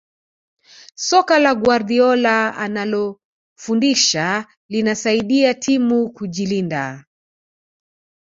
soka 1.09 1.39
la 1.39 1.53
guardiola 1.63 2.53
analofundisha 2.57 4.47
linasaidia 4.69 5.53
timu 5.53 6.09
kujilinda 6.09 7.05